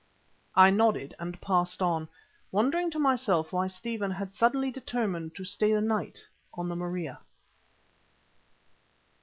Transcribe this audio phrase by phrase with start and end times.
[0.55, 2.09] I nodded and passed on,
[2.51, 7.19] wondering to myself why Stephen had suddenly determined to stay the night on the Maria.